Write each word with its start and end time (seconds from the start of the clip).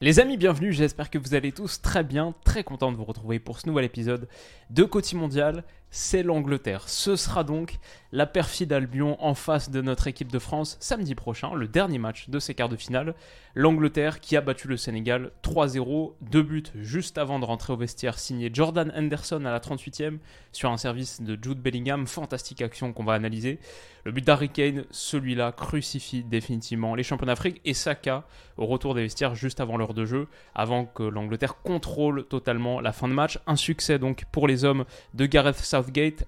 Les 0.00 0.20
amis, 0.20 0.36
bienvenue, 0.36 0.72
j'espère 0.72 1.10
que 1.10 1.18
vous 1.18 1.34
allez 1.34 1.50
tous 1.50 1.82
très 1.82 2.04
bien, 2.04 2.32
très 2.44 2.62
content 2.62 2.92
de 2.92 2.96
vous 2.96 3.04
retrouver 3.04 3.40
pour 3.40 3.58
ce 3.58 3.66
nouvel 3.66 3.84
épisode 3.84 4.28
de 4.70 4.84
Côté 4.84 5.16
Mondial, 5.16 5.64
c'est 5.90 6.22
l'Angleterre. 6.22 6.88
Ce 6.88 7.16
sera 7.16 7.44
donc 7.44 7.78
la 8.12 8.26
perfide 8.26 8.72
Albion 8.72 9.16
en 9.22 9.34
face 9.34 9.70
de 9.70 9.82
notre 9.82 10.06
équipe 10.06 10.32
de 10.32 10.38
France 10.38 10.76
samedi 10.80 11.14
prochain, 11.14 11.54
le 11.54 11.68
dernier 11.68 11.98
match 11.98 12.28
de 12.28 12.38
ces 12.38 12.54
quarts 12.54 12.68
de 12.68 12.76
finale. 12.76 13.14
L'Angleterre 13.54 14.20
qui 14.20 14.36
a 14.36 14.40
battu 14.40 14.68
le 14.68 14.76
Sénégal 14.76 15.30
3-0, 15.42 16.12
deux 16.20 16.42
buts 16.42 16.62
juste 16.74 17.18
avant 17.18 17.38
de 17.38 17.44
rentrer 17.44 17.72
au 17.72 17.76
vestiaire 17.76 18.18
signé 18.18 18.50
Jordan 18.52 18.92
Henderson 18.96 19.44
à 19.44 19.50
la 19.50 19.58
38e 19.58 20.18
sur 20.52 20.70
un 20.70 20.76
service 20.76 21.20
de 21.20 21.38
Jude 21.40 21.60
Bellingham, 21.60 22.06
fantastique 22.06 22.62
action 22.62 22.92
qu'on 22.92 23.04
va 23.04 23.14
analyser. 23.14 23.58
Le 24.04 24.12
but 24.12 24.24
d'Harry 24.24 24.48
Kane, 24.48 24.84
celui-là 24.90 25.52
crucifie 25.52 26.22
définitivement 26.22 26.94
les 26.94 27.02
champions 27.02 27.26
d'Afrique 27.26 27.60
et 27.64 27.74
Saka 27.74 28.24
au 28.56 28.64
retour 28.66 28.94
des 28.94 29.02
vestiaires 29.02 29.34
juste 29.34 29.60
avant 29.60 29.76
l'heure 29.76 29.92
de 29.92 30.06
jeu, 30.06 30.28
avant 30.54 30.86
que 30.86 31.02
l'Angleterre 31.02 31.56
contrôle 31.62 32.24
totalement 32.24 32.80
la 32.80 32.92
fin 32.92 33.08
de 33.08 33.12
match. 33.12 33.38
Un 33.46 33.56
succès 33.56 33.98
donc 33.98 34.24
pour 34.32 34.48
les 34.48 34.64
hommes 34.64 34.84
de 35.14 35.26
Gareth 35.26 35.56
Southgate, 35.56 35.77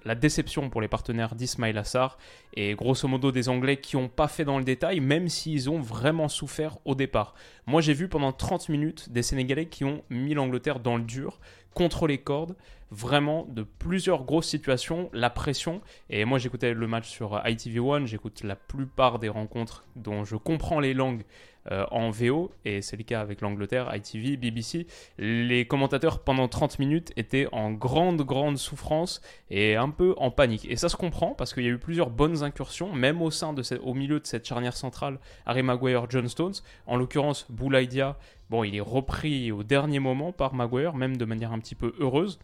la 0.05 0.15
déception 0.15 0.69
pour 0.69 0.81
les 0.81 0.87
partenaires 0.87 1.35
d'Ismail 1.35 1.77
Assar 1.77 2.17
et 2.55 2.73
grosso 2.75 3.07
modo 3.07 3.31
des 3.31 3.49
Anglais 3.49 3.77
qui 3.77 3.95
n'ont 3.95 4.09
pas 4.09 4.27
fait 4.27 4.45
dans 4.45 4.57
le 4.57 4.63
détail, 4.63 4.99
même 4.99 5.27
s'ils 5.27 5.69
ont 5.69 5.79
vraiment 5.79 6.27
souffert 6.27 6.77
au 6.85 6.95
départ. 6.95 7.33
Moi 7.65 7.81
j'ai 7.81 7.93
vu 7.93 8.07
pendant 8.07 8.31
30 8.31 8.69
minutes 8.69 9.11
des 9.11 9.23
Sénégalais 9.23 9.67
qui 9.67 9.83
ont 9.83 10.03
mis 10.09 10.33
l'Angleterre 10.33 10.79
dans 10.79 10.97
le 10.97 11.03
dur, 11.03 11.39
contre 11.73 12.07
les 12.07 12.17
cordes, 12.17 12.55
vraiment 12.91 13.45
de 13.49 13.63
plusieurs 13.63 14.25
grosses 14.25 14.49
situations, 14.49 15.09
la 15.13 15.29
pression. 15.29 15.81
Et 16.09 16.25
moi 16.25 16.37
j'écoutais 16.37 16.73
le 16.73 16.87
match 16.87 17.09
sur 17.09 17.37
ITV1, 17.37 18.05
j'écoute 18.05 18.43
la 18.43 18.55
plupart 18.55 19.19
des 19.19 19.29
rencontres 19.29 19.85
dont 19.95 20.25
je 20.25 20.35
comprends 20.35 20.79
les 20.79 20.93
langues 20.93 21.23
euh, 21.69 21.85
en 21.91 22.09
VO, 22.09 22.51
et 22.65 22.81
c'est 22.81 22.97
le 22.97 23.03
cas 23.03 23.21
avec 23.21 23.41
l'Angleterre, 23.41 23.93
ITV, 23.95 24.35
BBC. 24.35 24.87
Les 25.19 25.67
commentateurs 25.67 26.23
pendant 26.23 26.47
30 26.47 26.79
minutes 26.79 27.13
étaient 27.17 27.47
en 27.51 27.71
grande, 27.71 28.21
grande 28.23 28.57
souffrance 28.57 29.21
et 29.51 29.75
un 29.75 29.89
peu 29.89 30.15
en 30.17 30.31
panique. 30.31 30.65
Et 30.69 30.75
ça 30.75 30.89
se 30.89 30.95
comprend 30.95 31.35
parce 31.35 31.53
qu'il 31.53 31.63
y 31.63 31.67
a 31.67 31.71
eu 31.71 31.77
plusieurs 31.77 32.09
bonnes 32.09 32.41
incursions, 32.41 32.91
même 32.93 33.21
au 33.21 33.29
sein 33.29 33.53
de 33.53 33.61
cette, 33.61 33.81
au 33.83 33.93
milieu 33.93 34.19
de 34.19 34.25
cette 34.25 34.45
charnière 34.47 34.75
centrale, 34.75 35.19
Harry 35.45 35.61
Maguire, 35.61 36.07
John 36.09 36.27
Stones. 36.27 36.55
En 36.87 36.97
l'occurrence, 36.97 37.45
Boulaïdia, 37.49 38.17
bon, 38.49 38.63
il 38.63 38.75
est 38.75 38.81
repris 38.81 39.51
au 39.51 39.63
dernier 39.63 39.99
moment 39.99 40.31
par 40.31 40.55
Maguire, 40.55 40.95
même 40.95 41.17
de 41.17 41.25
manière 41.25 41.51
un 41.51 41.59
petit 41.59 41.75
peu 41.75 41.93
heureuse. 41.99 42.39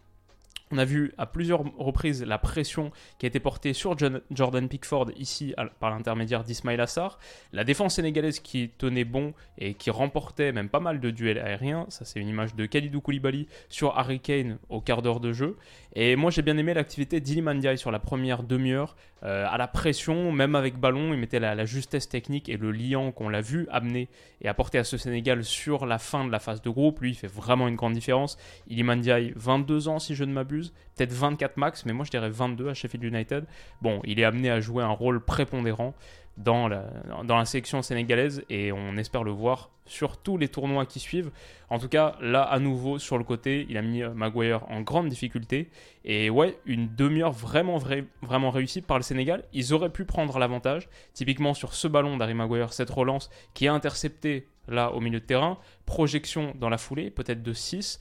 On 0.70 0.78
a 0.78 0.86
vu 0.86 1.14
à 1.18 1.26
plusieurs 1.26 1.64
reprises 1.78 2.24
la 2.24 2.38
pression 2.38 2.92
qui 3.20 3.26
a 3.26 3.28
été 3.28 3.40
portée 3.40 3.72
sur 3.72 3.96
Jordan 4.32 4.68
Pickford 4.68 5.12
ici 5.16 5.56
par 5.80 5.92
l'intermédiaire 5.92 6.44
d'Ismail 6.44 6.82
Assar. 6.82 7.20
La 7.54 7.64
défense 7.64 7.96
sénégalaise 7.96 8.42
qui 8.42 8.70
tenait 8.78 9.06
bon 9.06 9.34
et 9.58 9.76
qui 9.76 9.90
remportait 9.90 10.52
même 10.52 10.68
pas 10.68 10.82
mal 10.82 11.00
de 11.00 11.10
duels 11.10 11.40
aériens. 11.40 11.86
Ça, 11.88 12.04
c'est 12.04 12.20
une 12.20 12.28
image 12.28 12.54
de 12.56 12.66
Khalidou 12.66 13.00
Koulibaly 13.00 13.48
sur 13.70 13.98
Harry 13.98 14.20
Kane 14.20 14.58
au 14.68 14.82
quart 14.82 15.02
d'heure 15.02 15.22
de 15.22 15.32
jeu. 15.32 15.56
Et 15.94 16.16
moi, 16.16 16.32
j'ai 16.32 16.42
bien 16.42 16.58
aimé 16.58 16.74
l'activité 16.74 17.22
d'Ilimandiaï 17.22 17.78
sur 17.78 17.92
la 17.92 18.00
première 18.00 18.44
demi-heure. 18.44 18.96
Euh, 19.24 19.48
à 19.50 19.58
la 19.58 19.68
pression, 19.68 20.32
même 20.32 20.56
avec 20.56 20.78
ballon, 20.78 21.14
il 21.14 21.20
mettait 21.20 21.40
la, 21.40 21.66
justesse 21.66 22.08
technique 22.08 22.50
et 22.50 22.58
le 22.58 22.72
liant 22.72 23.12
qu'on 23.12 23.30
l'a 23.30 23.42
vu 23.42 23.68
amener 23.72 24.10
et 24.42 24.48
apporter 24.48 24.78
à 24.78 24.84
ce 24.84 24.98
Sénégal 24.98 25.44
sur 25.44 25.86
la 25.86 25.98
fin 25.98 26.24
de 26.26 26.32
la 26.32 26.40
phase 26.40 26.62
de 26.62 26.70
groupe. 26.70 27.00
Lui, 27.00 27.12
il 27.12 27.16
fait 27.16 27.28
vraiment 27.28 27.68
une 27.68 27.76
grande 27.76 27.94
différence. 27.94 28.38
Ilimandiaï, 28.68 29.34
22 29.36 29.88
ans 29.88 30.00
si 30.00 30.14
je 30.14 30.24
ne 30.24 30.32
m'abuse, 30.32 30.57
peut-être 30.96 31.14
24 31.14 31.58
max, 31.58 31.86
mais 31.86 31.94
moi 31.94 32.06
je 32.06 32.12
dirais 32.12 32.30
22 32.30 32.70
à 32.70 32.74
Sheffield 32.74 33.04
United. 33.04 33.46
Bon, 33.82 34.02
il 34.04 34.20
est 34.20 34.24
amené 34.24 34.50
à 34.50 34.60
jouer 34.60 34.84
un 34.84 34.90
rôle 34.90 35.24
prépondérant 35.24 35.94
dans 36.38 36.68
la, 36.68 36.86
dans 37.24 37.38
la 37.38 37.46
sélection 37.46 37.82
sénégalaise 37.82 38.44
et 38.50 38.72
on 38.72 38.96
espère 38.98 39.24
le 39.24 39.32
voir 39.32 39.72
sur 39.88 40.18
tous 40.18 40.38
les 40.38 40.48
tournois 40.50 40.86
qui 40.86 41.00
suivent. 41.00 41.32
En 41.70 41.80
tout 41.80 41.88
cas, 41.88 42.16
là, 42.22 42.44
à 42.44 42.60
nouveau, 42.60 43.00
sur 43.00 43.18
le 43.18 43.24
côté, 43.24 43.66
il 43.70 43.78
a 43.78 43.82
mis 43.82 44.04
euh, 44.04 44.14
Maguire 44.14 44.70
en 44.70 44.82
grande 44.82 45.10
difficulté. 45.10 45.70
Et 46.04 46.30
ouais, 46.30 46.58
une 46.66 46.94
demi-heure 46.94 47.32
vraiment, 47.32 47.80
vraiment 48.22 48.52
réussie 48.52 48.82
par 48.82 48.98
le 48.98 49.04
Sénégal. 49.04 49.44
Ils 49.54 49.74
auraient 49.74 49.90
pu 49.90 50.06
prendre 50.06 50.38
l'avantage. 50.40 50.90
Typiquement 51.14 51.54
sur 51.54 51.74
ce 51.74 51.88
ballon 51.88 52.18
d'Harry 52.18 52.34
Maguire, 52.34 52.74
cette 52.74 52.90
relance 52.90 53.30
qui 53.54 53.66
est 53.66 53.70
interceptée 53.70 54.48
là 54.68 54.92
au 54.92 55.00
milieu 55.00 55.20
de 55.20 55.26
terrain. 55.26 55.58
Projection 55.86 56.54
dans 56.60 56.70
la 56.70 56.78
foulée, 56.78 57.10
peut-être 57.10 57.42
de 57.42 57.54
6. 57.54 58.00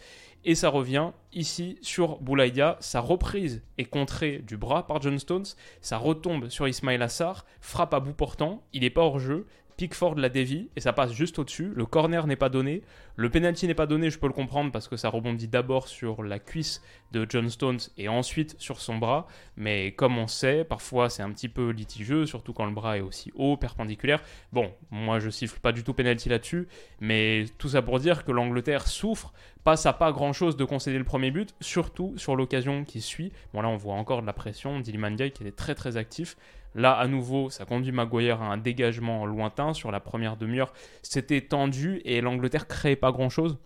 Et 0.48 0.54
ça 0.54 0.68
revient 0.68 1.10
ici 1.32 1.76
sur 1.82 2.20
Boulaïdia. 2.20 2.76
Sa 2.78 3.00
reprise 3.00 3.64
est 3.78 3.84
contrée 3.84 4.38
du 4.38 4.56
bras 4.56 4.86
par 4.86 5.02
John 5.02 5.18
Stones. 5.18 5.44
Ça 5.80 5.98
retombe 5.98 6.50
sur 6.50 6.68
Ismail 6.68 7.02
Assar. 7.02 7.44
Frappe 7.60 7.92
à 7.92 7.98
bout 7.98 8.12
portant. 8.12 8.62
Il 8.72 8.82
n'est 8.82 8.90
pas 8.90 9.00
hors 9.00 9.18
jeu. 9.18 9.48
Pickford 9.76 10.14
la 10.16 10.28
dévie 10.28 10.70
et 10.76 10.80
ça 10.80 10.92
passe 10.92 11.12
juste 11.12 11.38
au-dessus. 11.38 11.72
Le 11.74 11.84
corner 11.84 12.26
n'est 12.26 12.36
pas 12.36 12.48
donné. 12.48 12.82
Le 13.16 13.30
penalty 13.30 13.66
n'est 13.66 13.74
pas 13.74 13.86
donné, 13.86 14.10
je 14.10 14.18
peux 14.18 14.26
le 14.26 14.32
comprendre 14.32 14.72
parce 14.72 14.88
que 14.88 14.96
ça 14.96 15.08
rebondit 15.08 15.48
d'abord 15.48 15.88
sur 15.88 16.22
la 16.22 16.38
cuisse 16.38 16.82
de 17.12 17.26
John 17.28 17.48
Stones 17.48 17.80
et 17.96 18.08
ensuite 18.08 18.56
sur 18.58 18.80
son 18.80 18.98
bras. 18.98 19.26
Mais 19.56 19.92
comme 19.92 20.18
on 20.18 20.26
sait, 20.26 20.64
parfois 20.64 21.10
c'est 21.10 21.22
un 21.22 21.30
petit 21.30 21.48
peu 21.48 21.70
litigieux, 21.70 22.26
surtout 22.26 22.52
quand 22.52 22.66
le 22.66 22.72
bras 22.72 22.98
est 22.98 23.02
aussi 23.02 23.32
haut, 23.34 23.56
perpendiculaire. 23.56 24.22
Bon, 24.52 24.70
moi 24.90 25.18
je 25.18 25.30
siffle 25.30 25.60
pas 25.60 25.72
du 25.72 25.84
tout 25.84 25.94
penalty 25.94 26.28
là-dessus, 26.28 26.68
mais 27.00 27.44
tout 27.58 27.68
ça 27.68 27.82
pour 27.82 27.98
dire 27.98 28.24
que 28.24 28.32
l'Angleterre 28.32 28.86
souffre, 28.86 29.32
passe 29.64 29.86
à 29.86 29.92
pas 29.92 30.12
grand-chose 30.12 30.56
de 30.56 30.64
concéder 30.64 30.98
le 30.98 31.04
premier 31.04 31.30
but, 31.30 31.54
surtout 31.60 32.14
sur 32.16 32.36
l'occasion 32.36 32.84
qui 32.84 33.00
suit. 33.00 33.32
Bon 33.52 33.62
là 33.62 33.68
on 33.68 33.76
voit 33.76 33.94
encore 33.94 34.20
de 34.20 34.26
la 34.26 34.32
pression 34.32 34.80
d'Iliman 34.80 35.16
qui 35.16 35.24
était 35.24 35.52
très 35.52 35.74
très 35.74 35.96
actif. 35.96 36.36
Là, 36.76 36.92
à 36.92 37.08
nouveau, 37.08 37.48
ça 37.48 37.64
conduit 37.64 37.90
Maguire 37.90 38.42
à 38.42 38.52
un 38.52 38.58
dégagement 38.58 39.24
lointain. 39.24 39.72
Sur 39.72 39.90
la 39.90 39.98
première 39.98 40.36
demi-heure, 40.36 40.74
c'était 41.02 41.40
tendu 41.40 42.02
et 42.04 42.20
l'Angleterre 42.20 42.68
créait 42.68 42.96
pas 42.96 43.12
grand-chose. 43.12 43.56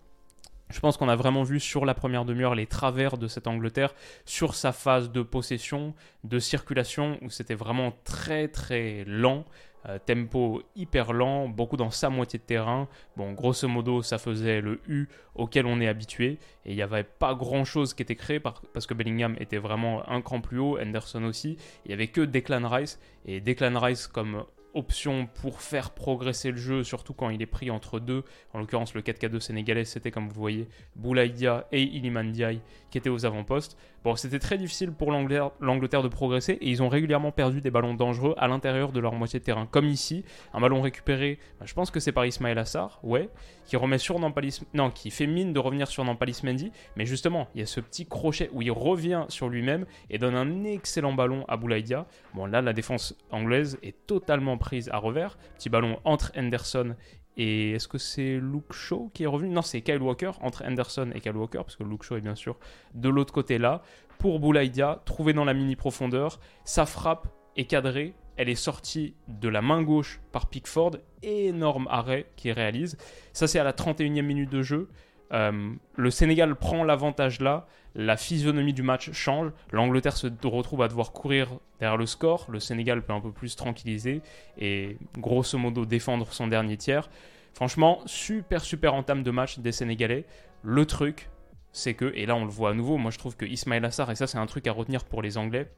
Je 0.71 0.79
pense 0.79 0.97
qu'on 0.97 1.09
a 1.09 1.15
vraiment 1.15 1.43
vu 1.43 1.59
sur 1.59 1.85
la 1.85 1.93
première 1.93 2.25
demi-heure 2.25 2.55
les 2.55 2.65
travers 2.65 3.17
de 3.17 3.27
cette 3.27 3.47
Angleterre 3.47 3.93
sur 4.25 4.55
sa 4.55 4.71
phase 4.71 5.11
de 5.11 5.21
possession, 5.21 5.93
de 6.23 6.39
circulation, 6.39 7.17
où 7.21 7.29
c'était 7.29 7.55
vraiment 7.55 7.93
très 8.03 8.47
très 8.47 9.03
lent. 9.05 9.45
Euh, 9.89 9.97
tempo 9.97 10.61
hyper 10.75 11.11
lent, 11.11 11.47
beaucoup 11.47 11.75
dans 11.75 11.89
sa 11.89 12.09
moitié 12.09 12.37
de 12.37 12.43
terrain. 12.43 12.87
Bon, 13.17 13.31
grosso 13.33 13.67
modo, 13.67 14.03
ça 14.03 14.19
faisait 14.19 14.61
le 14.61 14.79
U 14.87 15.07
auquel 15.33 15.65
on 15.65 15.81
est 15.81 15.87
habitué. 15.87 16.37
Et 16.65 16.71
il 16.71 16.75
n'y 16.75 16.83
avait 16.83 17.03
pas 17.03 17.33
grand 17.33 17.65
chose 17.65 17.95
qui 17.95 18.03
était 18.03 18.15
créé 18.15 18.39
parce 18.39 18.85
que 18.85 18.93
Bellingham 18.93 19.35
était 19.39 19.57
vraiment 19.57 20.07
un 20.07 20.21
cran 20.21 20.39
plus 20.39 20.59
haut, 20.59 20.77
Henderson 20.79 21.23
aussi. 21.23 21.57
Il 21.85 21.89
n'y 21.89 21.93
avait 21.95 22.07
que 22.07 22.21
Declan 22.21 22.67
Rice. 22.69 22.99
Et 23.25 23.41
Declan 23.41 23.79
Rice, 23.79 24.05
comme 24.05 24.45
option 24.73 25.27
pour 25.41 25.61
faire 25.61 25.91
progresser 25.91 26.51
le 26.51 26.57
jeu, 26.57 26.83
surtout 26.83 27.13
quand 27.13 27.29
il 27.29 27.41
est 27.41 27.47
pris 27.47 27.71
entre 27.71 27.99
deux. 27.99 28.23
En 28.53 28.59
l'occurrence, 28.59 28.93
le 28.93 29.01
4K2 29.01 29.39
sénégalais, 29.39 29.85
c'était 29.85 30.11
comme 30.11 30.27
vous 30.27 30.39
voyez 30.39 30.67
Boulaïdia 30.95 31.67
et 31.71 31.81
Iliman 31.81 32.27
Ndiaye 32.29 32.61
qui 32.89 32.97
étaient 32.97 33.09
aux 33.09 33.25
avant-postes. 33.25 33.77
Bon, 34.03 34.15
c'était 34.15 34.39
très 34.39 34.57
difficile 34.57 34.91
pour 34.91 35.11
l'Angleterre 35.11 36.01
de 36.01 36.07
progresser 36.07 36.53
et 36.53 36.69
ils 36.69 36.81
ont 36.81 36.89
régulièrement 36.89 37.31
perdu 37.31 37.61
des 37.61 37.69
ballons 37.69 37.93
dangereux 37.93 38.33
à 38.37 38.47
l'intérieur 38.47 38.91
de 38.91 38.99
leur 38.99 39.13
moitié 39.13 39.39
de 39.39 39.43
terrain. 39.43 39.67
Comme 39.67 39.85
ici, 39.85 40.25
un 40.53 40.59
ballon 40.59 40.81
récupéré, 40.81 41.37
bah, 41.59 41.67
je 41.67 41.73
pense 41.75 41.91
que 41.91 41.99
c'est 41.99 42.11
par 42.11 42.25
Ismaël 42.25 42.57
Assar, 42.57 42.99
ouais, 43.03 43.29
qui 43.65 43.77
remet 43.77 43.99
sur 43.99 44.17
Nampalis, 44.17 44.61
non, 44.73 44.89
qui 44.89 45.11
fait 45.11 45.27
mine 45.27 45.53
de 45.53 45.59
revenir 45.59 45.87
sur 45.87 46.03
Nampalis 46.03 46.41
Mendy, 46.43 46.71
mais 46.95 47.05
justement, 47.05 47.47
il 47.53 47.59
y 47.59 47.63
a 47.63 47.67
ce 47.67 47.79
petit 47.79 48.07
crochet 48.07 48.49
où 48.53 48.63
il 48.63 48.71
revient 48.71 49.25
sur 49.29 49.49
lui-même 49.49 49.85
et 50.09 50.17
donne 50.17 50.35
un 50.35 50.63
excellent 50.63 51.13
ballon 51.13 51.45
à 51.47 51.55
Boulaïdia. 51.55 52.07
Bon, 52.33 52.47
là, 52.47 52.63
la 52.63 52.73
défense 52.73 53.15
anglaise 53.29 53.77
est 53.83 54.07
totalement 54.07 54.57
prise 54.57 54.89
à 54.89 54.97
revers. 54.97 55.37
Petit 55.57 55.69
ballon 55.69 55.99
entre 56.05 56.31
Henderson 56.35 56.95
et 57.37 57.71
est-ce 57.71 57.87
que 57.87 57.97
c'est 57.97 58.39
Luke 58.39 58.73
Shaw 58.73 59.09
qui 59.13 59.23
est 59.23 59.27
revenu? 59.27 59.49
Non, 59.49 59.61
c'est 59.61 59.81
Kyle 59.81 60.01
Walker, 60.01 60.31
entre 60.41 60.63
Henderson 60.65 61.11
et 61.13 61.21
Kyle 61.21 61.35
Walker, 61.35 61.59
parce 61.59 61.75
que 61.75 61.83
Luke 61.83 62.03
Shaw 62.03 62.17
est 62.17 62.21
bien 62.21 62.35
sûr 62.35 62.57
de 62.93 63.09
l'autre 63.09 63.33
côté 63.33 63.57
là. 63.57 63.81
Pour 64.19 64.39
Boulaïdia, 64.39 65.01
trouvé 65.05 65.33
dans 65.33 65.45
la 65.45 65.53
mini 65.53 65.75
profondeur, 65.75 66.39
sa 66.65 66.85
frappe 66.85 67.27
est 67.55 67.65
cadrée, 67.65 68.13
elle 68.37 68.49
est 68.49 68.55
sortie 68.55 69.15
de 69.27 69.49
la 69.49 69.61
main 69.61 69.81
gauche 69.81 70.21
par 70.31 70.47
Pickford, 70.47 70.97
énorme 71.23 71.87
arrêt 71.89 72.27
qu'il 72.35 72.51
réalise. 72.51 72.97
Ça 73.33 73.47
c'est 73.47 73.59
à 73.59 73.63
la 73.63 73.73
31e 73.73 74.21
minute 74.21 74.49
de 74.49 74.61
jeu. 74.61 74.89
Euh, 75.33 75.73
le 75.95 76.11
Sénégal 76.11 76.55
prend 76.55 76.83
l'avantage 76.83 77.39
là, 77.39 77.67
la 77.95 78.17
physionomie 78.17 78.73
du 78.73 78.83
match 78.83 79.11
change, 79.11 79.51
l'Angleterre 79.71 80.15
se 80.15 80.27
retrouve 80.43 80.81
à 80.81 80.87
devoir 80.87 81.11
courir 81.11 81.59
derrière 81.79 81.97
le 81.97 82.05
score, 82.05 82.47
le 82.49 82.59
Sénégal 82.59 83.01
peut 83.01 83.13
un 83.13 83.21
peu 83.21 83.31
plus 83.31 83.55
tranquilliser 83.55 84.21
et 84.57 84.97
grosso 85.17 85.57
modo 85.57 85.85
défendre 85.85 86.31
son 86.31 86.47
dernier 86.47 86.77
tiers. 86.77 87.09
Franchement, 87.53 87.99
super 88.05 88.61
super 88.61 88.93
entame 88.93 89.23
de 89.23 89.31
match 89.31 89.59
des 89.59 89.71
Sénégalais. 89.73 90.25
Le 90.63 90.85
truc, 90.85 91.29
c'est 91.73 91.93
que, 91.93 92.11
et 92.15 92.25
là 92.25 92.35
on 92.35 92.45
le 92.45 92.51
voit 92.51 92.69
à 92.71 92.73
nouveau, 92.73 92.97
moi 92.97 93.11
je 93.11 93.17
trouve 93.17 93.35
que 93.35 93.45
Ismail 93.45 93.83
Assar, 93.83 94.09
et 94.11 94.15
ça 94.15 94.27
c'est 94.27 94.37
un 94.37 94.45
truc 94.45 94.67
à 94.67 94.71
retenir 94.71 95.03
pour 95.03 95.21
les 95.21 95.37
Anglais, 95.37 95.69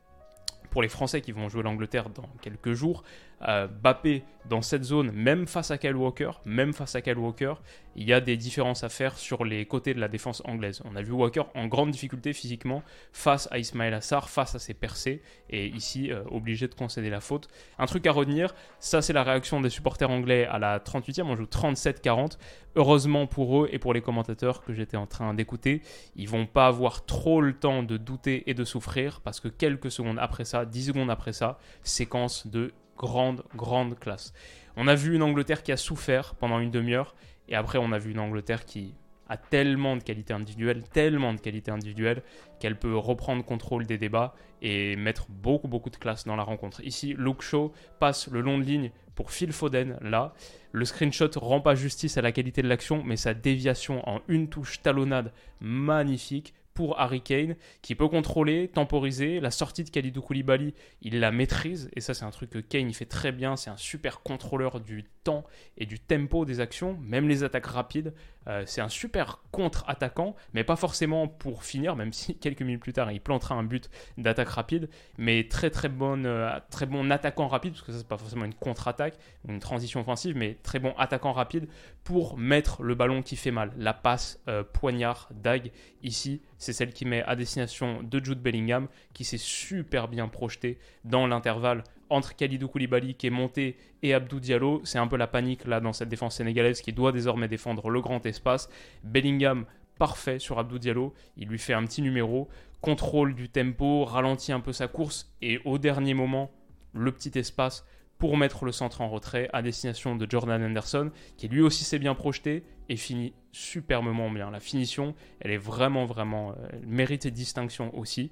pour 0.70 0.82
les 0.82 0.90
Français 0.90 1.22
qui 1.22 1.32
vont 1.32 1.50
jouer 1.50 1.64
l'Angleterre 1.64 2.10
dans 2.10 2.28
quelques 2.42 2.74
jours, 2.74 3.04
euh, 3.48 3.68
Bappé 3.68 4.24
dans 4.50 4.62
cette 4.62 4.84
zone, 4.84 5.12
même 5.12 5.48
face 5.48 5.72
à 5.72 5.78
Kyle 5.78 5.95
Walker, 5.95 6.31
même 6.45 6.74
face 6.74 6.95
à 6.95 7.01
Kyle 7.01 7.18
Walker, 7.18 7.54
il 7.95 8.07
y 8.07 8.13
a 8.13 8.19
des 8.19 8.36
différences 8.36 8.84
à 8.84 8.90
faire 8.90 9.18
sur 9.18 9.45
les 9.45 9.66
côtés 9.66 9.94
de 9.94 10.00
la 10.00 10.07
défense 10.07 10.42
anglaise. 10.45 10.81
On 10.86 10.95
a 10.95 11.01
vu 11.01 11.12
Walker 11.12 11.44
en 11.56 11.68
grande 11.68 11.92
difficulté 11.92 12.34
physiquement 12.34 12.84
face 13.13 13.48
à 13.51 13.60
Ismail 13.60 13.94
Assar, 13.94 14.30
face 14.30 14.56
à 14.56 14.60
ses 14.60 14.74
percées, 14.74 15.22
et 15.50 15.68
ici 15.68 16.12
euh, 16.12 16.24
obligé 16.30 16.68
de 16.68 16.74
concéder 16.74 17.10
la 17.10 17.22
faute. 17.22 17.48
Un 17.80 17.86
truc 17.86 18.06
à 18.07 18.12
retenir, 18.12 18.54
ça 18.80 19.01
c'est 19.01 19.13
la 19.13 19.24
réaction 19.24 19.62
des 19.62 19.69
supporters 19.69 20.10
anglais 20.10 20.45
à 20.45 20.60
la 20.60 20.80
38e, 20.80 21.24
on 21.24 21.36
joue 21.36 21.45
37-40. 21.45 22.38
Heureusement 22.75 23.28
pour 23.28 23.62
eux 23.62 23.69
et 23.72 23.80
pour 23.80 23.94
les 23.94 24.01
commentateurs 24.01 24.63
que 24.63 24.74
j'étais 24.74 24.98
en 24.98 25.06
train 25.06 25.34
d'écouter, 25.34 25.81
ils 26.16 26.28
vont 26.28 26.48
pas 26.48 26.68
avoir 26.68 27.06
trop 27.06 27.40
le 27.40 27.54
temps 27.54 27.84
de 27.84 27.98
douter 27.98 28.50
et 28.50 28.54
de 28.54 28.63
souffrir, 28.66 29.22
parce 29.22 29.40
que 29.40 29.48
quelques 29.48 29.92
secondes 29.92 30.18
après 30.19 30.44
ça, 30.44 30.66
10 30.66 30.88
secondes 30.88 31.12
après 31.12 31.34
ça, 31.34 31.60
séquence 31.84 32.48
de 32.48 32.74
grande, 32.98 33.44
grande 33.56 33.98
classe. 34.00 34.34
On 34.75 34.88
a 34.88 34.95
vu 34.95 35.16
une 35.16 35.24
Angleterre 35.24 35.63
qui 35.63 35.72
a 35.72 35.78
souffert 35.78 36.36
pendant 36.36 36.60
une 36.60 36.72
demi-heure, 36.72 37.16
et 37.48 37.56
après 37.56 37.78
on 37.78 37.92
a 37.92 37.98
vu 37.98 38.12
une 38.12 38.19
Angleterre 38.19 38.66
qui 38.66 38.95
a 39.30 39.38
tellement 39.38 39.95
de 39.95 40.04
qualités 40.04 40.34
individuelles, 40.34 40.84
tellement 40.92 41.34
de 41.34 41.40
qualités 41.40 41.72
individuelles, 41.72 42.24
qu'elle 42.60 42.78
peut 42.78 42.95
reprendre 42.95 43.44
contrôle 43.44 43.86
des 43.86 43.98
débats 43.98 44.36
et 44.62 44.95
mettre 44.95 45.28
beaucoup, 45.30 45.68
beaucoup 45.68 45.90
de 45.90 45.95
classe 45.98 46.25
dans 46.25 46.36
la 46.36 46.44
rencontre. 46.44 46.84
Ici, 46.84 47.16
Luke 47.18 47.42
Shaw 47.42 47.72
passe 48.00 48.28
le 48.30 48.42
long 48.42 48.57
de 48.57 48.63
ligne 48.63 48.92
pour 49.16 49.31
Phil 49.31 49.51
Foden, 49.51 49.98
là. 50.01 50.34
Le 50.72 50.86
screenshot 50.86 51.30
rend 51.36 51.62
pas 51.62 51.75
justice 51.75 52.18
à 52.18 52.22
la 52.22 52.31
qualité 52.31 52.62
de 52.62 52.68
l'action, 52.68 53.04
mais 53.04 53.16
sa 53.16 53.34
déviation 53.34 54.07
en 54.10 54.22
une 54.28 54.50
touche 54.50 54.81
talonnade 54.81 55.31
magnifique 55.60 56.54
pour 56.74 57.00
Harry 57.00 57.22
Kane, 57.22 57.56
qui 57.81 57.96
peut 57.96 58.08
contrôler, 58.08 58.68
temporiser. 58.68 59.40
La 59.40 59.52
sortie 59.52 59.84
de 59.84 59.90
Khalidou 59.90 60.22
Koulibaly, 60.22 60.74
il 61.02 61.20
la 61.20 61.31
maîtrise, 61.31 61.90
et 61.96 62.02
ça 62.02 62.14
c'est 62.14 62.25
un 62.25 62.31
truc 62.31 62.50
que 62.50 62.60
Kane 62.60 62.92
fait 62.94 63.06
très 63.06 63.31
bien, 63.31 63.56
c'est 63.56 63.70
un 63.70 63.78
super 63.78 64.22
contrôleur 64.22 64.80
du 64.80 65.06
temps 65.24 65.44
et 65.78 65.86
du 65.86 66.00
tempo 66.00 66.46
des 66.46 66.60
actions, 66.60 66.98
même 67.02 67.28
les 67.28 67.44
attaques 67.44 67.68
rapides. 67.68 68.14
Euh, 68.48 68.64
c'est 68.66 68.81
un 68.81 68.90
super 68.90 69.40
contre-attaquant, 69.52 70.36
mais 70.54 70.66
pas 70.66 70.75
forcément 70.75 71.28
pour 71.28 71.64
finir, 71.64 71.96
même 71.96 72.12
si 72.12 72.36
quelques 72.40 72.62
minutes 72.62 72.81
plus 72.81 72.94
tard 72.94 73.12
il 73.12 73.22
plantera 73.22 73.56
un 73.56 73.64
but 73.64 73.90
d'attaque 74.18 74.50
rapide, 74.50 74.90
mais 75.18 75.48
très 75.48 75.69
très, 75.69 75.90
bonne, 75.90 76.26
euh, 76.26 76.60
très 76.69 76.86
bon 76.86 77.10
attaquant 77.10 77.48
rapide, 77.48 77.74
parce 77.74 77.84
que 77.84 77.92
ça 77.94 78.00
c'est 78.00 78.08
pas 78.08 78.18
forcément 78.18 78.46
une 78.46 78.54
contre-attaque, 78.54 79.18
une 79.48 79.60
transition 79.60 80.02
offensive, 80.02 80.36
mais 80.36 80.58
très 80.62 80.80
bon 80.80 80.94
attaquant 80.98 81.31
rapide 81.31 81.68
pour 82.04 82.38
mettre 82.38 82.84
le 82.84 82.96
ballon 82.96 83.22
qui 83.22 83.36
fait 83.36 83.52
mal. 83.52 83.72
La 83.78 83.94
passe 83.94 84.42
euh, 84.50 84.64
poignard, 84.64 85.30
dague, 85.31 85.72
ici, 86.02 86.42
c'est 86.63 86.74
celle 86.74 86.94
qui 86.94 87.06
met 87.06 87.24
à 87.24 87.36
destination 87.36 88.01
de 88.01 88.24
Jude 88.24 88.42
Bellingham, 88.42 88.88
qui 89.13 89.25
s'est 89.25 89.38
super 89.38 90.07
bien 90.07 90.27
projeté 90.27 90.80
dans 91.04 91.27
l'intervalle 91.27 91.83
entre 92.10 92.36
Khalidou 92.36 92.68
Koulibaly 92.68 93.15
qui 93.15 93.27
est 93.27 93.31
monté 93.31 93.75
et 94.01 94.13
Abdou 94.13 94.39
Diallo. 94.39 94.81
C'est 94.83 94.98
un 94.98 95.07
peu 95.07 95.18
la 95.18 95.27
panique 95.27 95.65
là 95.65 95.80
dans 95.80 95.94
cette 95.94 96.10
défense 96.10 96.38
sénégalaise 96.38 96.81
qui 96.81 96.94
doit 96.94 97.12
désormais 97.12 97.48
défendre 97.48 97.89
le 97.89 98.01
grand 98.01 98.25
espace. 98.25 98.69
Bellingham 99.04 99.65
parfait 100.00 100.39
sur 100.39 100.57
Abdou 100.57 100.80
Diallo, 100.80 101.13
il 101.38 101.48
lui 101.48 101.60
fait 101.60 101.74
un 101.74 101.83
petit 101.83 102.01
numéro, 102.01 102.50
contrôle 102.81 103.36
du 103.36 103.50
tempo, 103.50 104.06
ralentit 104.06 104.51
un 104.51 104.59
peu 104.59 104.74
sa 104.74 104.88
course 104.88 105.33
et 105.42 105.59
au 105.66 105.77
dernier 105.77 106.13
moment, 106.13 106.51
le 106.94 107.12
petit 107.12 107.38
espace 107.38 107.86
pour 108.18 108.38
mettre 108.38 108.63
le 108.63 108.71
centre 108.71 109.01
en 109.01 109.09
retrait 109.09 109.50
à 109.51 109.62
destination 109.62 110.16
de 110.16 110.30
Jordan 110.30 110.63
Anderson, 110.63 111.12
qui 111.36 111.50
lui 111.50 111.62
aussi 111.62 111.83
s'est 111.83 112.00
bien 112.00 112.16
projeté 112.16 112.63
et 112.89 112.95
finit 112.95 113.33
superbement 113.51 114.30
bien. 114.30 114.51
La 114.51 114.59
finition, 114.59 115.15
elle 115.39 115.51
est 115.51 115.57
vraiment, 115.57 116.06
vraiment, 116.06 116.51
euh, 116.51 116.80
mérite 116.85 117.27
distinction 117.27 117.95
aussi. 117.97 118.31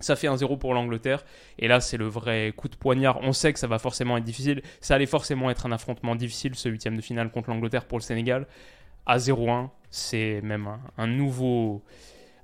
Ça 0.00 0.16
fait 0.16 0.26
un 0.26 0.36
0 0.36 0.56
pour 0.56 0.74
l'Angleterre. 0.74 1.24
Et 1.58 1.68
là, 1.68 1.80
c'est 1.80 1.96
le 1.96 2.06
vrai 2.06 2.52
coup 2.56 2.68
de 2.68 2.76
poignard. 2.76 3.20
On 3.22 3.32
sait 3.32 3.52
que 3.52 3.58
ça 3.58 3.66
va 3.66 3.78
forcément 3.78 4.16
être 4.16 4.24
difficile. 4.24 4.62
Ça 4.80 4.96
allait 4.96 5.06
forcément 5.06 5.50
être 5.50 5.66
un 5.66 5.72
affrontement 5.72 6.14
difficile, 6.14 6.54
ce 6.54 6.68
huitième 6.68 6.96
de 6.96 7.00
finale 7.00 7.30
contre 7.30 7.50
l'Angleterre 7.50 7.86
pour 7.86 7.98
le 7.98 8.02
Sénégal. 8.02 8.46
À 9.06 9.18
0-1, 9.18 9.70
c'est 9.90 10.40
même 10.42 10.68
un, 10.98 11.06
nouveau, 11.06 11.82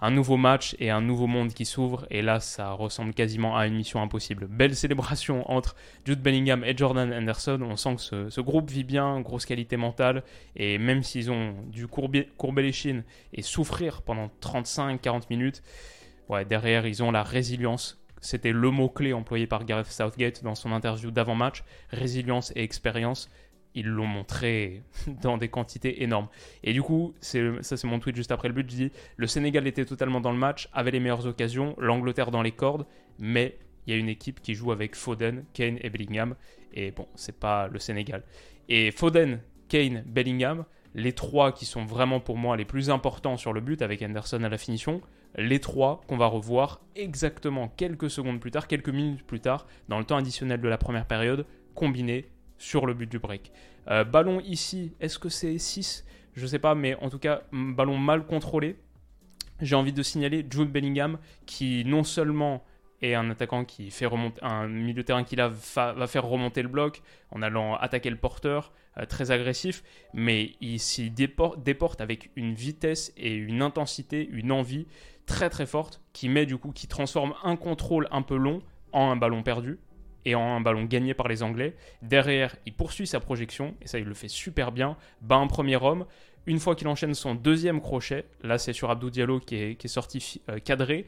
un 0.01 0.11
nouveau 0.11 0.37
match 0.37 0.75
et 0.79 0.91
un 0.91 1.01
nouveau 1.01 1.27
monde 1.27 1.53
qui 1.53 1.65
s'ouvre. 1.65 2.07
Et 2.11 2.23
là, 2.23 2.41
ça 2.41 2.73
ressemble 2.73 3.13
quasiment 3.13 3.57
à 3.57 3.67
une 3.67 3.75
mission 3.75 4.01
impossible. 4.01 4.47
Belle 4.47 4.75
célébration 4.75 5.51
entre 5.51 5.77
Jude 6.05 6.21
Bellingham 6.21 6.65
et 6.65 6.77
Jordan 6.77 7.13
Anderson. 7.13 7.61
On 7.63 7.77
sent 7.77 7.97
que 7.97 8.31
ce, 8.31 8.41
groupe 8.41 8.71
vit 8.71 8.85
bien, 8.85 9.21
grosse 9.21 9.47
qualité 9.47 9.77
mentale. 9.77 10.23
Et 10.57 10.79
même 10.79 11.03
s'ils 11.03 11.31
ont 11.31 11.55
dû 11.67 11.87
courber, 11.87 12.29
les 12.57 12.73
chines 12.73 13.05
et 13.33 13.43
souffrir 13.43 14.03
pendant 14.03 14.31
35-40 14.41 15.25
minutes, 15.31 15.63
derrière, 16.49 16.87
ils 16.87 17.03
ont 17.03 17.11
la 17.11 17.23
résilience. 17.23 17.99
C'était 18.23 18.53
le 18.53 18.71
mot-clé 18.71 19.13
employé 19.15 19.47
par 19.47 19.65
Gareth 19.65 19.87
Southgate 19.87 20.45
dans 20.45 20.55
son 20.55 20.73
interview 20.73 21.11
d'avant-match. 21.11 21.65
Résilience 21.91 22.53
et 22.55 22.63
expérience. 22.63 23.31
Ils 23.75 23.87
l'ont 23.87 24.07
montré 24.07 24.83
dans 25.23 25.39
des 25.39 25.49
quantités 25.49 26.03
énormes. 26.03 26.29
Et 26.65 26.73
du 26.73 26.83
coup, 26.83 27.15
ça 27.21 27.63
c'est 27.63 27.85
mon 27.85 27.99
tweet 27.99 28.17
juste 28.17 28.33
après 28.33 28.49
le 28.49 28.55
but, 28.55 28.71
je 28.71 28.77
dis, 28.77 28.93
le 29.17 29.27
Sénégal 29.27 29.67
était 29.67 29.85
totalement 29.85 30.21
dans 30.21 30.33
le 30.33 30.39
match, 30.39 30.69
avait 30.73 30.91
les 30.91 31.01
meilleures 31.01 31.27
occasions, 31.27 31.75
l'Angleterre 31.79 32.31
dans 32.31 32.43
les 32.43 32.53
cordes, 32.53 32.87
mais 33.19 33.57
il 33.87 33.95
y 33.95 33.97
a 33.97 33.99
une 33.99 34.09
équipe 34.09 34.41
qui 34.41 34.55
joue 34.55 34.73
avec 34.73 34.95
Foden, 34.95 35.45
Kane 35.53 35.79
et 35.81 35.91
Bellingham. 35.91 36.35
Et 36.73 36.91
bon, 36.91 37.09
c'est 37.15 37.39
pas 37.39 37.69
le 37.69 37.79
Sénégal. 37.79 38.23
Et 38.69 38.91
Foden, 38.91 39.41
Kane, 39.69 40.05
Bellingham, 40.07 40.65
les 40.95 41.13
trois 41.13 41.53
qui 41.53 41.65
sont 41.65 41.85
vraiment 41.85 42.21
pour 42.21 42.37
moi 42.37 42.57
les 42.57 42.65
plus 42.65 42.91
importants 42.91 43.37
sur 43.37 43.53
le 43.53 43.61
but, 43.61 43.83
avec 43.83 44.03
Anderson 44.03 44.43
à 44.43 44.49
la 44.49 44.59
finition, 44.59 45.01
les 45.37 45.61
trois 45.61 46.03
qu'on 46.07 46.17
va 46.17 46.27
revoir 46.27 46.81
exactement 46.97 47.69
quelques 47.69 48.11
secondes 48.11 48.41
plus 48.41 48.51
tard, 48.51 48.67
quelques 48.67 48.89
minutes 48.89 49.25
plus 49.25 49.41
tard, 49.41 49.67
dans 49.89 49.99
le 49.99 50.05
temps 50.05 50.17
additionnel 50.17 50.61
de 50.61 50.69
la 50.69 50.79
première 50.79 51.07
période, 51.07 51.47
combinés 51.75 52.29
sur 52.61 52.87
le 52.87 52.95
but 52.95 53.11
du 53.11 53.19
break. 53.19 53.53
Euh, 53.89 54.05
ballon 54.05 54.41
ici, 54.41 54.93
est-ce 55.01 55.19
que 55.19 55.29
c'est 55.29 55.59
6 55.59 56.05
Je 56.35 56.43
ne 56.43 56.47
sais 56.47 56.59
pas, 56.59 56.75
mais 56.75 56.95
en 56.97 57.09
tout 57.11 57.19
cas, 57.19 57.43
ballon 57.53 57.99
mal 57.99 58.27
contrôlé. 58.27 58.77
J'ai 59.61 59.75
envie 59.75 59.93
de 59.93 60.03
signaler 60.03 60.47
Jude 60.49 60.71
Bellingham 60.71 61.19
qui 61.47 61.85
non 61.85 62.05
seulement 62.05 62.63
est 63.03 63.15
un 63.15 63.31
attaquant 63.31 63.65
qui 63.65 63.91
fait 63.91 64.05
remonter 64.07 64.43
un 64.43 64.69
milieu 64.69 65.03
de 65.03 65.03
terrain 65.03 65.25
qui 65.25 65.37
va, 65.37 65.51
faire 66.07 66.25
remonter 66.25 66.63
le 66.63 66.69
bloc 66.69 67.03
en 67.31 67.41
allant 67.41 67.75
attaquer 67.77 68.11
le 68.11 68.17
porteur, 68.17 68.73
euh, 68.99 69.07
très 69.07 69.31
agressif, 69.31 69.83
mais 70.13 70.53
il 70.61 70.79
s'y 70.79 71.11
déporte, 71.11 71.63
déporte, 71.63 72.03
avec 72.03 72.31
une 72.37 72.53
vitesse 72.53 73.13
et 73.17 73.33
une 73.33 73.63
intensité, 73.63 74.29
une 74.31 74.53
envie 74.53 74.87
très 75.25 75.49
très 75.49 75.67
forte 75.67 76.03
qui 76.13 76.29
met 76.29 76.45
du 76.45 76.59
coup 76.59 76.73
qui 76.73 76.89
transforme 76.89 77.35
un 77.43 77.57
contrôle 77.57 78.07
un 78.11 78.21
peu 78.21 78.37
long 78.37 78.63
en 78.93 79.11
un 79.11 79.17
ballon 79.17 79.43
perdu 79.43 79.79
et 80.25 80.35
en 80.35 80.57
un 80.57 80.61
ballon 80.61 80.85
gagné 80.85 81.15
par 81.15 81.29
les 81.29 81.43
Anglais. 81.43 81.75
Derrière, 82.03 82.57
il 82.67 82.73
poursuit 82.73 83.07
sa 83.07 83.21
projection 83.21 83.75
et 83.83 83.89
ça 83.89 83.99
il 83.99 84.05
le 84.05 84.15
fait 84.15 84.29
super 84.29 84.73
bien. 84.73 84.97
Bat 85.21 85.37
un 85.37 85.47
premier 85.47 85.77
homme. 85.77 86.07
Une 86.47 86.59
fois 86.59 86.75
qu'il 86.75 86.89
enchaîne 86.89 87.15
son 87.15 87.35
deuxième 87.35 87.81
crochet, 87.81 88.25
là 88.43 88.59
c'est 88.59 88.73
sur 88.73 88.91
Abdou 88.91 89.11
Diallo 89.11 89.41
qui 89.41 89.57
est, 89.57 89.89
sorti 89.89 90.41
euh, 90.49 90.59
cadré. 90.59 91.07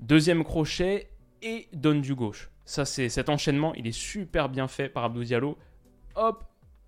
Deuxième 0.00 0.44
crochet 0.44 1.08
et 1.42 1.68
donne 1.72 2.00
du 2.00 2.14
gauche. 2.14 2.50
Ça 2.64 2.84
c'est 2.84 3.08
cet 3.08 3.28
enchaînement, 3.28 3.74
il 3.74 3.86
est 3.86 3.96
super 3.96 4.48
bien 4.48 4.68
fait 4.68 4.88
par 4.88 5.04
Abdou 5.04 5.24
Diallo. 5.24 5.58
Hop, 6.14 6.44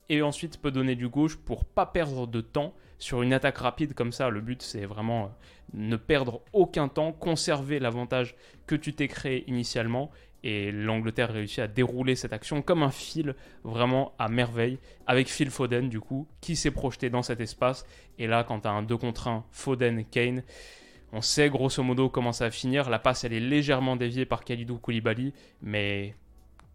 et 0.08 0.22
ensuite 0.22 0.60
peut 0.60 0.70
donner 0.70 0.94
du 0.94 1.08
gauche 1.08 1.36
pour 1.36 1.64
pas 1.64 1.86
perdre 1.86 2.26
de 2.26 2.40
temps 2.40 2.74
sur 2.98 3.22
une 3.22 3.32
attaque 3.32 3.58
rapide 3.58 3.94
comme 3.94 4.12
ça. 4.12 4.30
Le 4.30 4.40
but 4.40 4.62
c'est 4.62 4.86
vraiment 4.86 5.24
euh, 5.24 5.28
ne 5.74 5.96
perdre 5.96 6.40
aucun 6.52 6.88
temps, 6.88 7.12
conserver 7.12 7.78
l'avantage 7.78 8.34
que 8.66 8.74
tu 8.74 8.94
t'es 8.94 9.08
créé 9.08 9.48
initialement. 9.48 10.10
Et 10.44 10.70
l'Angleterre 10.70 11.32
réussit 11.32 11.58
à 11.58 11.66
dérouler 11.66 12.14
cette 12.14 12.32
action 12.32 12.62
comme 12.62 12.82
un 12.82 12.90
fil 12.90 13.34
vraiment 13.64 14.12
à 14.18 14.28
merveille 14.28 14.78
avec 15.06 15.28
Phil 15.28 15.50
Foden 15.50 15.88
du 15.88 16.00
coup 16.00 16.28
qui 16.40 16.54
s'est 16.54 16.70
projeté 16.70 17.10
dans 17.10 17.22
cet 17.22 17.40
espace. 17.40 17.84
Et 18.18 18.26
là 18.26 18.44
quand 18.44 18.60
tu 18.60 18.68
as 18.68 18.70
un 18.70 18.82
2 18.82 18.96
contre 18.96 19.28
1 19.28 19.44
Foden-Kane, 19.50 20.44
on 21.12 21.22
sait 21.22 21.50
grosso 21.50 21.82
modo 21.82 22.08
comment 22.08 22.32
ça 22.32 22.44
va 22.44 22.50
finir. 22.52 22.88
La 22.88 23.00
passe 23.00 23.24
elle 23.24 23.32
est 23.32 23.40
légèrement 23.40 23.96
déviée 23.96 24.26
par 24.26 24.44
Khalidou 24.44 24.78
Koulibaly 24.78 25.32
mais 25.60 26.14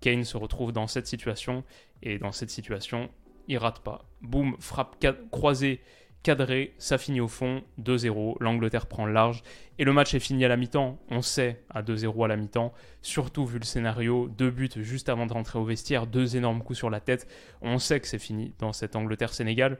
Kane 0.02 0.26
se 0.26 0.36
retrouve 0.36 0.74
dans 0.74 0.88
cette 0.88 1.08
situation 1.08 1.64
et 2.02 2.20
dans 2.20 2.34
cette 2.34 2.50
situation 2.50 3.10
il 3.48 3.58
rate 3.58 3.80
pas. 3.80 4.06
Boum, 4.22 4.56
frappe 4.60 4.98
croisée, 5.32 5.82
cadrée, 6.24 6.74
ça 6.78 6.98
finit 6.98 7.20
au 7.20 7.28
fond, 7.28 7.64
2-0, 7.82 8.38
l'Angleterre 8.40 8.88
prend 8.88 9.06
large, 9.06 9.44
et 9.78 9.84
le 9.84 9.94
match 9.94 10.14
est 10.14 10.20
fini 10.20 10.44
à 10.46 10.48
la 10.48 10.58
mi-temps, 10.58 10.98
on 11.10 11.22
sait, 11.22 11.64
à 11.70 11.84
2-0 11.84 12.24
à 12.24 12.28
la 12.30 12.38
mi-temps, 12.38 12.74
surtout 13.02 13.46
vu 13.46 13.60
le 13.60 13.66
scénario, 13.66 14.30
deux 14.30 14.50
buts 14.50 14.70
juste 14.78 15.10
avant 15.10 15.26
de 15.26 15.34
rentrer 15.34 15.60
au 15.60 15.66
vestiaire, 15.66 16.08
deux 16.08 16.38
énormes 16.38 16.64
coups 16.64 16.80
sur 16.80 16.90
la 16.90 17.02
tête, 17.02 17.28
on 17.62 17.78
sait 17.78 18.00
que 18.00 18.08
c'est 18.08 18.20
fini 18.20 18.54
dans 18.58 18.74
cette 18.74 18.96
Angleterre-Sénégal. 18.96 19.80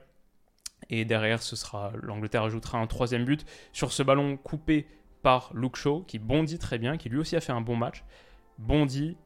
Et 0.90 1.06
derrière, 1.06 1.42
ce 1.42 1.56
sera 1.56 1.92
l'Angleterre 2.02 2.42
ajoutera 2.42 2.78
un 2.78 2.86
troisième 2.86 3.24
but 3.24 3.46
sur 3.72 3.90
ce 3.90 4.02
ballon 4.02 4.36
coupé 4.36 4.86
par 5.22 5.50
Luke 5.54 5.76
Shaw, 5.76 6.02
qui 6.06 6.18
bondit 6.18 6.58
très 6.58 6.78
bien, 6.78 6.98
qui 6.98 7.08
lui 7.08 7.18
aussi 7.18 7.36
a 7.36 7.40
fait 7.40 7.52
un 7.52 7.62
bon 7.62 7.76
match. 7.76 8.04
Bondit, 8.58 9.16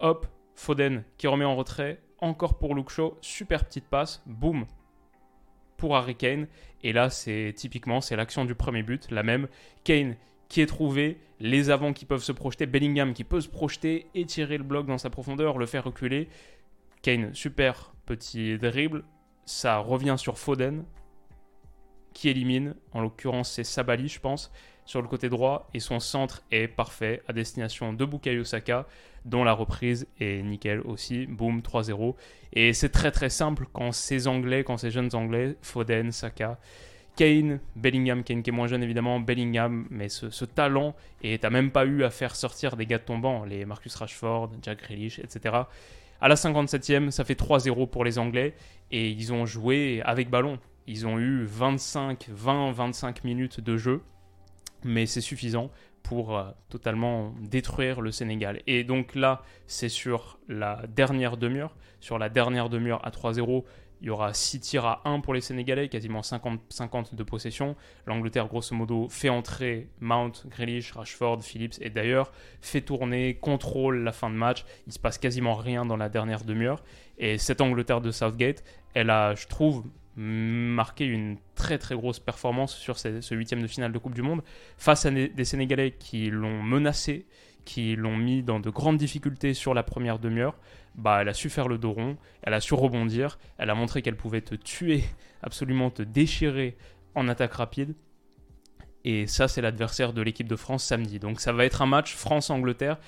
hop, 0.00 0.26
Foden 0.54 1.04
qui 1.16 1.28
remet 1.28 1.46
en 1.46 1.56
retrait, 1.56 2.02
encore 2.18 2.58
pour 2.58 2.74
Luke 2.74 2.90
Shaw, 2.90 3.16
super 3.22 3.64
petite 3.64 3.88
passe, 3.88 4.22
boum, 4.26 4.66
pour 5.82 5.96
Harry 5.96 6.14
Kane. 6.14 6.46
Et 6.84 6.92
là, 6.92 7.10
c'est 7.10 7.52
typiquement, 7.56 8.00
c'est 8.00 8.14
l'action 8.14 8.44
du 8.44 8.54
premier 8.54 8.84
but, 8.84 9.10
la 9.10 9.24
même. 9.24 9.48
Kane 9.82 10.14
qui 10.48 10.60
est 10.60 10.66
trouvé, 10.66 11.18
les 11.40 11.70
avants 11.70 11.92
qui 11.92 12.04
peuvent 12.04 12.22
se 12.22 12.30
projeter, 12.30 12.66
Bellingham 12.66 13.14
qui 13.14 13.24
peut 13.24 13.40
se 13.40 13.48
projeter, 13.48 14.06
étirer 14.14 14.58
le 14.58 14.62
bloc 14.62 14.86
dans 14.86 14.98
sa 14.98 15.10
profondeur, 15.10 15.58
le 15.58 15.66
faire 15.66 15.82
reculer. 15.82 16.28
Kane, 17.02 17.34
super 17.34 17.94
petit 18.06 18.58
dribble, 18.58 19.02
ça 19.44 19.78
revient 19.78 20.14
sur 20.18 20.38
Foden, 20.38 20.84
qui 22.12 22.28
élimine, 22.28 22.76
en 22.92 23.00
l'occurrence 23.00 23.50
c'est 23.50 23.64
Sabali 23.64 24.06
je 24.06 24.20
pense, 24.20 24.52
sur 24.84 25.02
le 25.02 25.08
côté 25.08 25.28
droit, 25.28 25.68
et 25.74 25.80
son 25.80 26.00
centre 26.00 26.42
est 26.50 26.68
parfait 26.68 27.22
à 27.28 27.32
destination 27.32 27.92
de 27.92 28.04
Bukayo 28.04 28.44
Saka, 28.44 28.86
dont 29.24 29.44
la 29.44 29.52
reprise 29.52 30.06
est 30.20 30.42
nickel 30.42 30.80
aussi, 30.80 31.26
boum, 31.26 31.60
3-0. 31.60 32.14
Et 32.52 32.72
c'est 32.72 32.88
très 32.88 33.10
très 33.10 33.30
simple 33.30 33.66
quand 33.72 33.92
ces 33.92 34.26
Anglais, 34.26 34.64
quand 34.64 34.76
ces 34.76 34.90
jeunes 34.90 35.10
Anglais, 35.14 35.56
Foden, 35.62 36.10
Saka, 36.10 36.58
Kane, 37.16 37.60
Bellingham, 37.76 38.24
Kane 38.24 38.42
qui 38.42 38.50
est 38.50 38.52
moins 38.52 38.66
jeune 38.66 38.82
évidemment, 38.82 39.20
Bellingham, 39.20 39.86
mais 39.90 40.08
ce, 40.08 40.44
talent, 40.44 40.94
et 41.22 41.38
t'as 41.38 41.50
même 41.50 41.70
pas 41.70 41.84
eu 41.84 42.04
à 42.04 42.10
faire 42.10 42.34
sortir 42.34 42.76
des 42.76 42.86
gars 42.86 42.98
tombants, 42.98 43.44
les 43.44 43.64
Marcus 43.64 43.94
Rashford, 43.94 44.52
Jack 44.62 44.82
Grealish, 44.82 45.18
etc. 45.18 45.56
À 46.20 46.28
la 46.28 46.36
57e, 46.36 47.10
ça 47.10 47.24
fait 47.24 47.38
3-0 47.38 47.88
pour 47.88 48.04
les 48.04 48.18
Anglais, 48.18 48.54
et 48.90 49.10
ils 49.10 49.32
ont 49.32 49.44
joué 49.44 50.02
avec 50.04 50.30
ballon. 50.30 50.58
Ils 50.86 51.06
ont 51.06 51.18
eu 51.18 51.44
25, 51.44 52.28
20, 52.28 52.72
25 52.72 53.24
minutes 53.24 53.60
de 53.60 53.76
jeu, 53.76 54.02
mais 54.84 55.06
c'est 55.06 55.20
suffisant 55.20 55.70
pour 56.02 56.36
euh, 56.36 56.44
totalement 56.68 57.34
détruire 57.40 58.00
le 58.00 58.10
Sénégal. 58.10 58.60
Et 58.66 58.84
donc 58.84 59.14
là, 59.14 59.42
c'est 59.66 59.88
sur 59.88 60.38
la 60.48 60.82
dernière 60.88 61.36
demi-heure. 61.36 61.74
Sur 62.00 62.18
la 62.18 62.28
dernière 62.28 62.68
demi-heure 62.68 63.04
à 63.06 63.10
3-0, 63.10 63.64
il 64.02 64.06
y 64.06 64.10
aura 64.10 64.34
6 64.34 64.58
tirs 64.58 64.84
à 64.84 65.00
1 65.04 65.20
pour 65.20 65.32
les 65.32 65.40
Sénégalais, 65.40 65.88
quasiment 65.88 66.22
50-50 66.22 67.14
de 67.14 67.22
possession. 67.22 67.76
L'Angleterre, 68.06 68.48
grosso 68.48 68.74
modo, 68.74 69.08
fait 69.08 69.28
entrer 69.28 69.88
Mount, 70.00 70.32
Grealish, 70.48 70.90
Rashford, 70.90 71.42
Phillips 71.42 71.80
et 71.80 71.88
d'ailleurs 71.88 72.32
fait 72.60 72.80
tourner, 72.80 73.36
contrôle 73.36 74.02
la 74.02 74.10
fin 74.10 74.28
de 74.28 74.34
match. 74.34 74.64
Il 74.88 74.92
se 74.92 74.98
passe 74.98 75.18
quasiment 75.18 75.54
rien 75.54 75.86
dans 75.86 75.96
la 75.96 76.08
dernière 76.08 76.42
demi-heure. 76.42 76.82
Et 77.18 77.38
cette 77.38 77.60
Angleterre 77.60 78.00
de 78.00 78.10
Southgate, 78.10 78.64
elle 78.94 79.10
a, 79.10 79.36
je 79.36 79.46
trouve, 79.46 79.84
marqué 80.16 81.06
une 81.06 81.38
très 81.54 81.78
très 81.78 81.94
grosse 81.94 82.18
performance 82.18 82.76
sur 82.76 82.98
ce 82.98 83.34
huitième 83.34 83.62
de 83.62 83.66
finale 83.66 83.92
de 83.92 83.98
Coupe 83.98 84.14
du 84.14 84.22
Monde 84.22 84.42
face 84.76 85.06
à 85.06 85.10
des 85.10 85.44
Sénégalais 85.44 85.92
qui 85.92 86.30
l'ont 86.30 86.62
menacé, 86.62 87.26
qui 87.64 87.96
l'ont 87.96 88.16
mis 88.16 88.42
dans 88.42 88.60
de 88.60 88.70
grandes 88.70 88.98
difficultés 88.98 89.54
sur 89.54 89.74
la 89.74 89.82
première 89.82 90.18
demi-heure. 90.18 90.58
Bah, 90.94 91.18
elle 91.22 91.28
a 91.28 91.34
su 91.34 91.48
faire 91.48 91.68
le 91.68 91.78
dos 91.78 91.92
rond, 91.92 92.18
elle 92.42 92.52
a 92.52 92.60
su 92.60 92.74
rebondir, 92.74 93.38
elle 93.56 93.70
a 93.70 93.74
montré 93.74 94.02
qu'elle 94.02 94.16
pouvait 94.16 94.42
te 94.42 94.54
tuer, 94.54 95.04
absolument 95.42 95.90
te 95.90 96.02
déchirer 96.02 96.76
en 97.14 97.28
attaque 97.28 97.54
rapide. 97.54 97.94
Et 99.04 99.26
ça, 99.26 99.48
c'est 99.48 99.62
l'adversaire 99.62 100.12
de 100.12 100.22
l'équipe 100.22 100.46
de 100.46 100.56
France 100.56 100.84
samedi. 100.84 101.18
Donc 101.18 101.40
ça 101.40 101.52
va 101.52 101.64
être 101.64 101.82
un 101.82 101.86
match 101.86 102.14
France-Angleterre. 102.14 102.98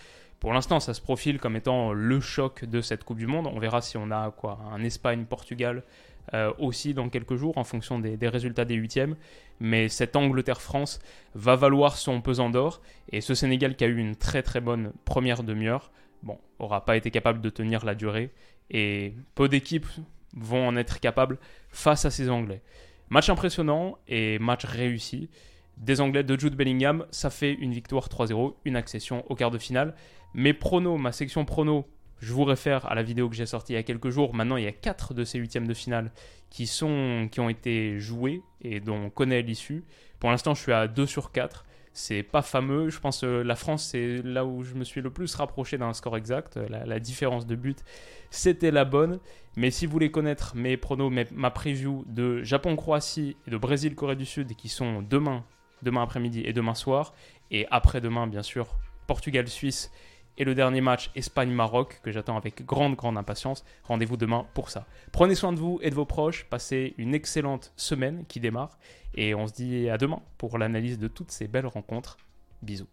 Pour 0.40 0.52
l'instant, 0.52 0.80
ça 0.80 0.92
se 0.92 1.00
profile 1.00 1.38
comme 1.38 1.56
étant 1.56 1.92
le 1.92 2.20
choc 2.20 2.64
de 2.64 2.80
cette 2.80 3.04
Coupe 3.04 3.18
du 3.18 3.26
Monde. 3.26 3.48
On 3.52 3.58
verra 3.58 3.80
si 3.80 3.96
on 3.96 4.10
a 4.10 4.30
quoi, 4.30 4.58
un 4.72 4.82
Espagne-Portugal 4.82 5.84
euh, 6.32 6.52
aussi 6.58 6.94
dans 6.94 7.08
quelques 7.08 7.36
jours 7.36 7.58
en 7.58 7.64
fonction 7.64 7.98
des, 7.98 8.28
résultats 8.28 8.64
des 8.64 8.74
huitièmes. 8.74 9.16
Mais 9.60 9.88
cette 9.88 10.16
Angleterre-France 10.16 11.00
va 11.34 11.56
valoir 11.56 11.96
son 11.96 12.20
pesant 12.20 12.50
d'or. 12.50 12.80
Et 13.10 13.20
ce 13.20 13.34
Sénégal 13.34 13.76
qui 13.76 13.84
a 13.84 13.88
eu 13.88 13.98
une 13.98 14.16
très 14.16 14.42
très 14.42 14.60
bonne 14.60 14.92
première 15.04 15.42
demi-heure, 15.42 15.90
bon, 16.22 16.38
aura 16.58 16.84
pas 16.84 16.96
été 16.96 17.10
capable 17.10 17.40
de 17.40 17.50
tenir 17.50 17.84
la 17.84 17.94
durée. 17.94 18.30
Et 18.70 19.14
peu 19.34 19.48
d'équipes 19.48 19.86
vont 20.34 20.66
en 20.66 20.76
être 20.76 20.98
capables 21.00 21.38
face 21.68 22.04
à 22.04 22.10
ces 22.10 22.30
Anglais. 22.30 22.62
Match 23.10 23.28
impressionnant 23.28 23.98
et 24.08 24.38
match 24.38 24.64
réussi. 24.64 25.28
Des 25.76 26.00
Anglais 26.00 26.22
de 26.22 26.38
Jude 26.38 26.54
Bellingham, 26.54 27.04
ça 27.10 27.30
fait 27.30 27.52
une 27.52 27.72
victoire 27.72 28.08
3-0, 28.08 28.54
une 28.64 28.76
accession 28.76 29.24
au 29.28 29.34
quart 29.34 29.50
de 29.50 29.58
finale. 29.58 29.94
Mes 30.32 30.52
pronos, 30.54 30.98
ma 30.98 31.12
section 31.12 31.44
pronos 31.44 31.84
je 32.20 32.32
vous 32.32 32.44
réfère 32.44 32.86
à 32.86 32.94
la 32.94 33.02
vidéo 33.02 33.28
que 33.28 33.34
j'ai 33.34 33.46
sortie 33.46 33.72
il 33.72 33.76
y 33.76 33.78
a 33.78 33.82
quelques 33.82 34.10
jours. 34.10 34.34
Maintenant, 34.34 34.56
il 34.56 34.64
y 34.64 34.68
a 34.68 34.72
4 34.72 35.14
de 35.14 35.24
ces 35.24 35.38
huitièmes 35.38 35.66
de 35.66 35.74
finale 35.74 36.10
qui, 36.50 36.68
ont 36.82 37.48
été 37.48 37.98
joués 37.98 38.42
et 38.62 38.80
dont 38.80 39.06
on 39.06 39.10
connaît 39.10 39.42
l'issue. 39.42 39.84
Pour 40.20 40.30
l'instant, 40.30 40.54
je 40.54 40.62
suis 40.62 40.72
à 40.72 40.86
2 40.86 41.06
sur 41.06 41.32
4. 41.32 41.64
C'est 41.92 42.22
pas 42.22 42.42
fameux. 42.42 42.90
Je 42.90 42.98
pense 42.98 43.20
que 43.20 43.26
la 43.26 43.56
France, 43.56 43.88
c'est 43.90 44.22
là 44.22 44.44
où 44.44 44.62
je 44.62 44.74
me 44.74 44.84
suis 44.84 45.00
le 45.00 45.10
plus 45.10 45.34
rapproché 45.34 45.78
d'un 45.78 45.92
score 45.92 46.16
exact. 46.16 46.56
La, 46.56 46.98
différence 47.00 47.46
de 47.46 47.56
but, 47.56 47.84
c'était 48.30 48.70
la 48.70 48.84
bonne. 48.84 49.18
Mais 49.56 49.70
si 49.70 49.86
vous 49.86 49.92
voulez 49.92 50.10
connaître 50.10 50.56
mes 50.56 50.76
pronos, 50.76 51.12
ma 51.32 51.50
preview 51.50 52.04
de 52.08 52.42
Japon-Croatie 52.42 53.36
et 53.46 53.50
de 53.50 53.56
Brésil-Corée 53.56 54.16
du 54.16 54.26
Sud, 54.26 54.54
qui 54.56 54.68
sont 54.68 55.02
demain, 55.02 55.44
demain 55.82 56.02
après-midi 56.02 56.42
et 56.44 56.52
demain 56.52 56.74
soir, 56.74 57.14
et 57.50 57.66
après-demain, 57.70 58.26
bien 58.26 58.42
sûr, 58.42 58.78
Portugal-Suisse 59.06 59.92
et 60.36 60.44
le 60.44 60.54
dernier 60.54 60.80
match 60.80 61.10
Espagne-Maroc 61.14 62.00
que 62.02 62.10
j'attends 62.10 62.36
avec 62.36 62.64
grande, 62.64 62.96
grande 62.96 63.16
impatience. 63.16 63.64
Rendez-vous 63.84 64.16
demain 64.16 64.46
pour 64.54 64.70
ça. 64.70 64.86
Prenez 65.12 65.34
soin 65.34 65.52
de 65.52 65.58
vous 65.58 65.78
et 65.82 65.90
de 65.90 65.94
vos 65.94 66.04
proches. 66.04 66.46
Passez 66.50 66.94
une 66.98 67.14
excellente 67.14 67.72
semaine 67.76 68.24
qui 68.26 68.40
démarre. 68.40 68.78
Et 69.14 69.34
on 69.34 69.46
se 69.46 69.52
dit 69.52 69.88
à 69.88 69.98
demain 69.98 70.20
pour 70.38 70.58
l'analyse 70.58 70.98
de 70.98 71.08
toutes 71.08 71.30
ces 71.30 71.46
belles 71.46 71.66
rencontres. 71.66 72.16
Bisous. 72.62 72.88